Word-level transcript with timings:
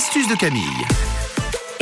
l'astuce 0.00 0.28
de 0.28 0.34
Camille. 0.34 1.19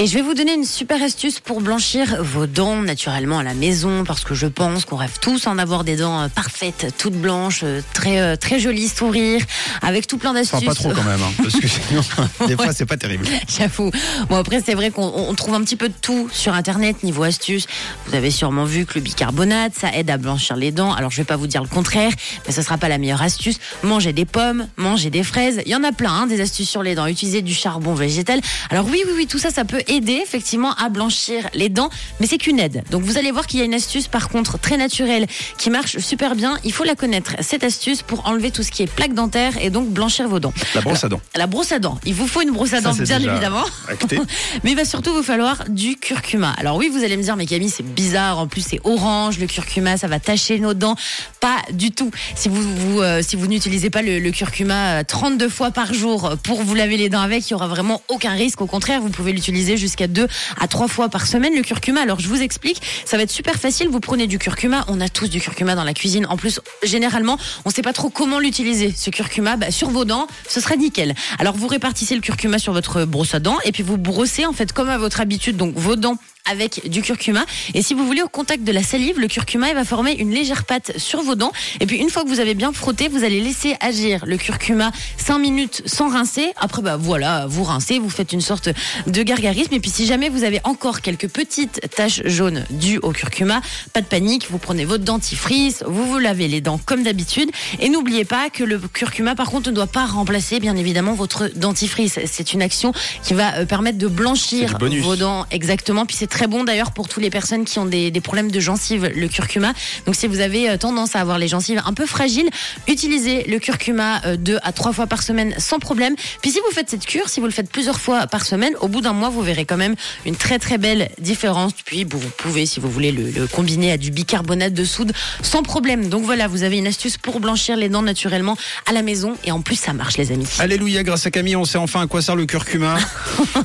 Et 0.00 0.06
je 0.06 0.14
vais 0.14 0.22
vous 0.22 0.34
donner 0.34 0.54
une 0.54 0.64
super 0.64 1.02
astuce 1.02 1.40
pour 1.40 1.60
blanchir 1.60 2.22
vos 2.22 2.46
dents 2.46 2.76
naturellement 2.82 3.40
à 3.40 3.42
la 3.42 3.54
maison 3.54 4.04
parce 4.04 4.22
que 4.22 4.32
je 4.32 4.46
pense 4.46 4.84
qu'on 4.84 4.94
rêve 4.94 5.18
tous 5.20 5.48
en 5.48 5.58
avoir 5.58 5.82
des 5.82 5.96
dents 5.96 6.20
euh, 6.20 6.28
parfaites, 6.28 6.94
toutes 6.98 7.16
blanches, 7.16 7.62
euh, 7.64 7.80
très 7.94 8.20
euh, 8.20 8.36
très 8.36 8.60
jolies 8.60 8.86
sourires, 8.86 9.42
avec 9.82 10.06
tout 10.06 10.16
plein 10.16 10.34
d'astuces. 10.34 10.60
Enfin, 10.62 10.66
pas 10.66 10.74
trop 10.76 10.92
quand 10.92 11.02
même, 11.02 11.20
hein, 11.20 11.32
parce 11.42 11.56
que 11.56 11.66
sinon, 11.66 12.02
des 12.46 12.54
fois, 12.54 12.72
c'est 12.72 12.86
pas 12.86 12.96
terrible. 12.96 13.26
J'avoue. 13.58 13.90
Bon 14.30 14.36
après 14.36 14.62
c'est 14.64 14.74
vrai 14.74 14.92
qu'on 14.92 15.02
on 15.02 15.34
trouve 15.34 15.54
un 15.54 15.62
petit 15.62 15.74
peu 15.74 15.88
de 15.88 15.94
tout 16.00 16.28
sur 16.32 16.54
internet 16.54 17.02
niveau 17.02 17.24
astuces. 17.24 17.66
Vous 18.06 18.14
avez 18.14 18.30
sûrement 18.30 18.66
vu 18.66 18.86
que 18.86 18.94
le 18.94 19.00
bicarbonate 19.00 19.72
ça 19.74 19.92
aide 19.94 20.10
à 20.10 20.16
blanchir 20.16 20.54
les 20.54 20.70
dents. 20.70 20.92
Alors 20.92 21.10
je 21.10 21.16
vais 21.16 21.24
pas 21.24 21.36
vous 21.36 21.48
dire 21.48 21.64
le 21.64 21.68
contraire, 21.68 22.12
mais 22.46 22.52
ce 22.52 22.62
sera 22.62 22.78
pas 22.78 22.88
la 22.88 22.98
meilleure 22.98 23.22
astuce. 23.22 23.58
Manger 23.82 24.12
des 24.12 24.26
pommes, 24.26 24.68
manger 24.76 25.10
des 25.10 25.24
fraises, 25.24 25.60
il 25.66 25.72
y 25.72 25.74
en 25.74 25.82
a 25.82 25.90
plein 25.90 26.12
hein, 26.12 26.26
des 26.28 26.40
astuces 26.40 26.70
sur 26.70 26.84
les 26.84 26.94
dents. 26.94 27.08
Utiliser 27.08 27.42
du 27.42 27.52
charbon 27.52 27.94
végétal. 27.94 28.40
Alors 28.70 28.86
oui 28.86 29.02
oui 29.04 29.12
oui 29.16 29.26
tout 29.26 29.40
ça 29.40 29.50
ça 29.50 29.64
peut 29.64 29.82
aider 29.88 30.20
effectivement 30.22 30.74
à 30.74 30.88
blanchir 30.88 31.48
les 31.54 31.68
dents, 31.68 31.90
mais 32.20 32.26
c'est 32.26 32.38
qu'une 32.38 32.58
aide. 32.58 32.82
Donc 32.90 33.02
vous 33.02 33.18
allez 33.18 33.30
voir 33.30 33.46
qu'il 33.46 33.58
y 33.58 33.62
a 33.62 33.64
une 33.64 33.74
astuce 33.74 34.08
par 34.08 34.28
contre 34.28 34.58
très 34.58 34.76
naturelle 34.76 35.26
qui 35.56 35.70
marche 35.70 35.98
super 35.98 36.34
bien. 36.34 36.58
Il 36.64 36.72
faut 36.72 36.84
la 36.84 36.94
connaître 36.94 37.32
cette 37.40 37.64
astuce 37.64 38.02
pour 38.02 38.26
enlever 38.26 38.50
tout 38.50 38.62
ce 38.62 38.70
qui 38.70 38.82
est 38.82 38.86
plaque 38.86 39.14
dentaire 39.14 39.54
et 39.60 39.70
donc 39.70 39.88
blanchir 39.88 40.28
vos 40.28 40.40
dents. 40.40 40.52
La 40.74 40.80
brosse 40.80 41.04
à 41.04 41.08
dents. 41.08 41.20
La 41.34 41.46
brosse 41.46 41.72
à 41.72 41.78
dents. 41.78 41.98
Il 42.04 42.14
vous 42.14 42.26
faut 42.26 42.42
une 42.42 42.52
brosse 42.52 42.72
à 42.74 42.80
dents 42.80 42.94
bien 42.94 43.18
évidemment. 43.18 43.64
acté. 43.88 44.20
Mais 44.64 44.72
il 44.72 44.76
va 44.76 44.84
surtout 44.84 45.12
vous 45.14 45.22
falloir 45.22 45.64
du 45.68 45.96
curcuma. 45.96 46.52
Alors 46.58 46.76
oui, 46.76 46.88
vous 46.88 47.02
allez 47.04 47.16
me 47.16 47.22
dire, 47.22 47.36
mais 47.36 47.46
Camille, 47.46 47.70
c'est 47.70 47.82
bizarre. 47.82 48.38
En 48.38 48.46
plus, 48.46 48.62
c'est 48.62 48.80
orange. 48.84 49.38
Le 49.38 49.46
curcuma, 49.46 49.96
ça 49.96 50.08
va 50.08 50.20
tacher 50.20 50.58
nos 50.58 50.74
dents. 50.74 50.96
Pas 51.40 51.56
du 51.72 51.90
tout. 51.92 52.10
Si 52.34 52.48
vous, 52.48 52.62
vous, 52.62 53.00
euh, 53.00 53.22
si 53.22 53.36
vous 53.36 53.46
n'utilisez 53.46 53.90
pas 53.90 54.02
le, 54.02 54.18
le 54.18 54.30
curcuma 54.30 55.00
euh, 55.00 55.02
32 55.06 55.48
fois 55.48 55.70
par 55.70 55.94
jour 55.94 56.36
pour 56.42 56.62
vous 56.62 56.74
laver 56.74 56.96
les 56.96 57.08
dents 57.08 57.20
avec, 57.20 57.48
il 57.48 57.52
y 57.52 57.54
aura 57.54 57.68
vraiment 57.68 58.02
aucun 58.08 58.32
risque. 58.32 58.60
Au 58.60 58.66
contraire, 58.66 59.00
vous 59.00 59.10
pouvez 59.10 59.32
l'utiliser 59.32 59.76
jusqu'à 59.78 60.06
deux 60.06 60.28
à 60.60 60.68
trois 60.68 60.88
fois 60.88 61.08
par 61.08 61.26
semaine. 61.26 61.54
Le 61.54 61.62
curcuma. 61.62 62.00
Alors 62.00 62.20
je 62.20 62.28
vous 62.28 62.42
explique. 62.42 62.82
Ça 63.04 63.16
va 63.16 63.22
être 63.22 63.30
super 63.30 63.54
facile. 63.54 63.88
Vous 63.88 64.00
prenez 64.00 64.26
du 64.26 64.38
curcuma. 64.38 64.84
On 64.88 65.00
a 65.00 65.08
tous 65.08 65.28
du 65.28 65.40
curcuma 65.40 65.74
dans 65.74 65.84
la 65.84 65.94
cuisine. 65.94 66.26
En 66.26 66.36
plus, 66.36 66.60
généralement, 66.82 67.38
on 67.64 67.70
sait 67.70 67.82
pas 67.82 67.92
trop 67.92 68.10
comment 68.10 68.38
l'utiliser. 68.38 68.92
Ce 68.96 69.10
curcuma, 69.10 69.56
bah, 69.56 69.70
sur 69.70 69.90
vos 69.90 70.04
dents, 70.04 70.26
ce 70.48 70.60
serait 70.60 70.76
nickel. 70.76 71.14
Alors 71.38 71.56
vous 71.56 71.68
répartissez 71.68 72.14
le 72.14 72.20
curcuma 72.20 72.58
sur 72.58 72.72
votre 72.72 73.04
brosse 73.04 73.34
à 73.34 73.40
dents 73.40 73.58
et 73.64 73.72
puis 73.72 73.82
vous 73.82 73.96
brossez 73.96 74.46
en 74.46 74.52
fait 74.52 74.72
comme 74.72 74.88
à 74.88 74.98
votre 74.98 75.20
habitude, 75.20 75.56
donc 75.56 75.74
vos 75.76 75.96
dents 75.96 76.18
avec 76.50 76.88
du 76.88 77.02
curcuma. 77.02 77.44
Et 77.74 77.82
si 77.82 77.94
vous 77.94 78.06
voulez, 78.06 78.22
au 78.22 78.28
contact 78.28 78.64
de 78.64 78.72
la 78.72 78.82
salive, 78.82 79.18
le 79.18 79.28
curcuma 79.28 79.68
il 79.68 79.74
va 79.74 79.84
former 79.84 80.12
une 80.12 80.30
légère 80.30 80.64
pâte 80.64 80.92
sur 80.96 81.22
vos 81.22 81.34
dents. 81.34 81.52
Et 81.80 81.86
puis 81.86 81.98
une 81.98 82.10
fois 82.10 82.24
que 82.24 82.28
vous 82.28 82.40
avez 82.40 82.54
bien 82.54 82.72
frotté, 82.72 83.08
vous 83.08 83.24
allez 83.24 83.40
laisser 83.40 83.76
agir 83.80 84.24
le 84.26 84.36
curcuma 84.36 84.92
5 85.16 85.38
minutes 85.38 85.82
sans 85.86 86.08
rincer. 86.08 86.52
Après, 86.56 86.82
bah 86.82 86.96
voilà, 86.96 87.46
vous 87.46 87.64
rincez, 87.64 87.98
vous 87.98 88.10
faites 88.10 88.32
une 88.32 88.40
sorte 88.40 88.68
de 89.06 89.22
gargarisme. 89.22 89.74
Et 89.74 89.80
puis 89.80 89.90
si 89.90 90.06
jamais 90.06 90.28
vous 90.28 90.44
avez 90.44 90.60
encore 90.64 91.00
quelques 91.00 91.28
petites 91.28 91.80
taches 91.94 92.22
jaunes 92.24 92.64
dues 92.70 92.98
au 93.02 93.12
curcuma, 93.12 93.60
pas 93.92 94.00
de 94.00 94.06
panique, 94.06 94.48
vous 94.50 94.58
prenez 94.58 94.84
votre 94.84 95.04
dentifrice, 95.04 95.84
vous 95.86 96.04
vous 96.04 96.18
lavez 96.18 96.48
les 96.48 96.60
dents 96.60 96.80
comme 96.84 97.02
d'habitude. 97.02 97.50
Et 97.80 97.88
n'oubliez 97.88 98.24
pas 98.24 98.50
que 98.50 98.64
le 98.64 98.78
curcuma, 98.78 99.34
par 99.34 99.50
contre, 99.50 99.70
ne 99.70 99.74
doit 99.74 99.86
pas 99.86 100.06
remplacer, 100.06 100.60
bien 100.60 100.76
évidemment, 100.76 101.14
votre 101.14 101.50
dentifrice. 101.56 102.18
C'est 102.26 102.52
une 102.52 102.62
action 102.62 102.92
qui 103.22 103.34
va 103.34 103.56
euh, 103.56 103.66
permettre 103.66 103.98
de 103.98 104.08
blanchir 104.08 104.76
vos 104.78 105.16
dents 105.16 105.46
exactement. 105.50 106.06
Puis 106.06 106.16
c'est 106.16 106.26
très 106.38 106.46
bon 106.46 106.62
d'ailleurs 106.62 106.92
pour 106.92 107.08
toutes 107.08 107.24
les 107.24 107.30
personnes 107.30 107.64
qui 107.64 107.80
ont 107.80 107.84
des, 107.84 108.12
des 108.12 108.20
problèmes 108.20 108.52
de 108.52 108.60
gencives, 108.60 109.10
le 109.12 109.26
curcuma. 109.26 109.72
Donc 110.06 110.14
si 110.14 110.28
vous 110.28 110.38
avez 110.38 110.70
euh, 110.70 110.76
tendance 110.76 111.16
à 111.16 111.20
avoir 111.20 111.36
les 111.36 111.48
gencives 111.48 111.82
un 111.84 111.92
peu 111.92 112.06
fragiles, 112.06 112.48
utilisez 112.86 113.42
le 113.48 113.58
curcuma 113.58 114.24
euh, 114.24 114.36
deux 114.36 114.58
à 114.62 114.70
trois 114.70 114.92
fois 114.92 115.08
par 115.08 115.24
semaine 115.24 115.52
sans 115.58 115.80
problème. 115.80 116.14
Puis 116.40 116.52
si 116.52 116.60
vous 116.60 116.72
faites 116.72 116.90
cette 116.90 117.06
cure, 117.06 117.28
si 117.28 117.40
vous 117.40 117.46
le 117.46 117.52
faites 117.52 117.68
plusieurs 117.68 117.98
fois 117.98 118.28
par 118.28 118.44
semaine, 118.46 118.72
au 118.80 118.86
bout 118.86 119.00
d'un 119.00 119.14
mois, 119.14 119.30
vous 119.30 119.42
verrez 119.42 119.64
quand 119.64 119.76
même 119.76 119.96
une 120.26 120.36
très 120.36 120.60
très 120.60 120.78
belle 120.78 121.10
différence. 121.18 121.72
Puis 121.84 122.04
vous 122.08 122.20
pouvez, 122.36 122.66
si 122.66 122.78
vous 122.78 122.88
voulez, 122.88 123.10
le, 123.10 123.30
le 123.30 123.48
combiner 123.48 123.90
à 123.90 123.96
du 123.96 124.12
bicarbonate 124.12 124.74
de 124.74 124.84
soude 124.84 125.12
sans 125.42 125.64
problème. 125.64 126.08
Donc 126.08 126.22
voilà, 126.22 126.46
vous 126.46 126.62
avez 126.62 126.78
une 126.78 126.86
astuce 126.86 127.16
pour 127.16 127.40
blanchir 127.40 127.76
les 127.76 127.88
dents 127.88 128.02
naturellement 128.02 128.56
à 128.86 128.92
la 128.92 129.02
maison 129.02 129.34
et 129.44 129.50
en 129.50 129.60
plus 129.60 129.74
ça 129.74 129.92
marche 129.92 130.16
les 130.18 130.30
amis. 130.30 130.46
Alléluia, 130.60 131.02
grâce 131.02 131.26
à 131.26 131.32
Camille, 131.32 131.56
on 131.56 131.64
sait 131.64 131.78
enfin 131.78 132.02
à 132.02 132.06
quoi 132.06 132.22
sert 132.22 132.36
le 132.36 132.46
curcuma. 132.46 132.96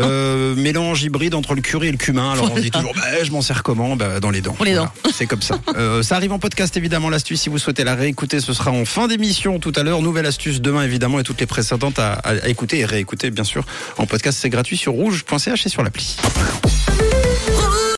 Euh, 0.00 0.54
mélange 0.54 1.02
hybride 1.02 1.34
entre 1.34 1.54
le 1.54 1.60
curry 1.60 1.88
et 1.88 1.90
le 1.90 1.96
cumin. 1.96 2.32
Alors 2.32 2.57
on 2.58 2.62
dit 2.62 2.70
toujours, 2.70 2.94
bah, 2.94 3.22
je 3.22 3.30
m'en 3.30 3.40
sers 3.42 3.62
comment 3.62 3.96
bah, 3.96 4.20
Dans 4.20 4.30
les 4.30 4.40
dents. 4.40 4.56
Les 4.64 4.74
dents. 4.74 4.88
Voilà, 5.02 5.14
c'est 5.16 5.26
comme 5.26 5.42
ça. 5.42 5.58
Euh, 5.76 6.02
ça 6.02 6.16
arrive 6.16 6.32
en 6.32 6.38
podcast 6.38 6.76
évidemment, 6.76 7.08
l'astuce. 7.10 7.40
Si 7.42 7.48
vous 7.48 7.58
souhaitez 7.58 7.84
la 7.84 7.94
réécouter, 7.94 8.40
ce 8.40 8.52
sera 8.52 8.70
en 8.72 8.84
fin 8.84 9.06
d'émission 9.06 9.58
tout 9.60 9.72
à 9.76 9.82
l'heure. 9.82 10.02
Nouvelle 10.02 10.26
astuce 10.26 10.60
demain 10.60 10.82
évidemment 10.82 11.20
et 11.20 11.22
toutes 11.22 11.40
les 11.40 11.46
précédentes 11.46 11.98
à, 11.98 12.14
à- 12.14 12.30
à 12.30 12.48
écouter 12.48 12.78
et 12.80 12.84
réécouter 12.84 13.30
bien 13.30 13.44
sûr 13.44 13.64
en 13.98 14.06
podcast. 14.06 14.38
C'est 14.40 14.50
gratuit 14.50 14.76
sur 14.76 14.92
rouge.ch 14.92 15.66
et 15.66 15.68
sur 15.68 15.82
l'appli. 15.82 16.16